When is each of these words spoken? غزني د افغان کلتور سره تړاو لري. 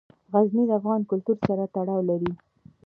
غزني 0.31 0.63
د 0.67 0.71
افغان 0.79 1.01
کلتور 1.11 1.37
سره 1.47 1.63
تړاو 1.73 1.99
لري. 2.09 2.31